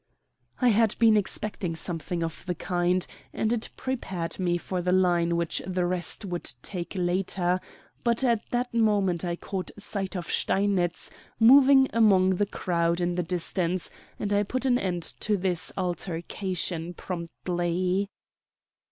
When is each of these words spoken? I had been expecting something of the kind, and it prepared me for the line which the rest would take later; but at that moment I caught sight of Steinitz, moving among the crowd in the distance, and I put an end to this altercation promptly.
I 0.59 0.69
had 0.69 0.95
been 0.97 1.15
expecting 1.15 1.75
something 1.75 2.23
of 2.23 2.43
the 2.47 2.55
kind, 2.55 3.05
and 3.33 3.53
it 3.53 3.69
prepared 3.77 4.39
me 4.39 4.57
for 4.57 4.81
the 4.81 4.91
line 4.91 5.35
which 5.35 5.61
the 5.67 5.85
rest 5.85 6.25
would 6.25 6.51
take 6.63 6.93
later; 6.95 7.61
but 8.03 8.23
at 8.23 8.41
that 8.49 8.73
moment 8.73 9.23
I 9.23 9.35
caught 9.35 9.69
sight 9.77 10.15
of 10.15 10.25
Steinitz, 10.25 11.11
moving 11.39 11.87
among 11.93 12.37
the 12.37 12.47
crowd 12.47 12.99
in 12.99 13.13
the 13.13 13.21
distance, 13.21 13.91
and 14.17 14.33
I 14.33 14.41
put 14.41 14.65
an 14.65 14.79
end 14.79 15.03
to 15.19 15.37
this 15.37 15.71
altercation 15.77 16.95
promptly. 16.95 18.09